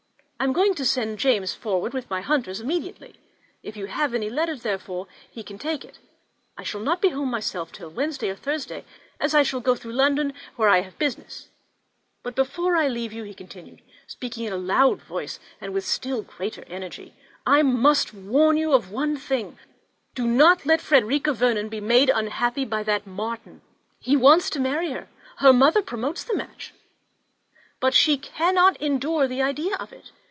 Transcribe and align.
I 0.37 0.43
am 0.43 0.53
going 0.53 0.73
to 0.73 0.85
send 0.85 1.19
James 1.19 1.53
forward 1.53 1.93
with 1.93 2.09
my 2.09 2.21
hunters 2.21 2.59
immediately; 2.59 3.13
if 3.61 3.77
you 3.77 3.85
have 3.85 4.15
any 4.15 4.27
letter, 4.27 4.55
therefore, 4.55 5.05
he 5.29 5.43
can 5.43 5.59
take 5.59 5.85
it. 5.85 5.99
I 6.57 6.63
shall 6.63 6.81
not 6.81 6.99
be 6.99 7.09
at 7.09 7.13
home 7.13 7.29
myself 7.29 7.71
till 7.71 7.91
Wednesday 7.91 8.27
or 8.27 8.35
Thursday, 8.35 8.83
as 9.19 9.35
I 9.35 9.43
shall 9.43 9.59
go 9.59 9.75
through 9.75 9.91
London, 9.93 10.33
where 10.55 10.67
I 10.67 10.81
have 10.81 10.97
business; 10.97 11.49
but 12.23 12.33
before 12.33 12.75
I 12.75 12.87
leave 12.87 13.13
you," 13.13 13.21
he 13.21 13.35
continued, 13.35 13.83
speaking 14.07 14.43
in 14.45 14.51
a 14.51 14.57
lower 14.57 14.97
tone, 14.97 15.27
and 15.61 15.73
with 15.75 15.85
still 15.85 16.23
greater 16.23 16.63
energy, 16.65 17.13
"I 17.45 17.61
must 17.61 18.11
warn 18.11 18.57
you 18.57 18.73
of 18.73 18.89
one 18.89 19.17
thing—do 19.17 20.25
not 20.25 20.65
let 20.65 20.81
Frederica 20.81 21.33
Vernon 21.33 21.69
be 21.69 21.81
made 21.81 22.09
unhappy 22.09 22.65
by 22.65 22.81
that 22.81 23.05
Martin. 23.05 23.61
He 23.99 24.15
wants 24.17 24.49
to 24.49 24.59
marry 24.59 24.89
her; 24.89 25.07
her 25.37 25.53
mother 25.53 25.83
promotes 25.83 26.23
the 26.23 26.35
match, 26.35 26.73
but 27.79 27.93
she 27.93 28.17
cannot 28.17 28.75
endure 28.81 29.27
the 29.27 29.43
idea 29.43 29.75
of 29.75 29.93
it. 29.93 30.11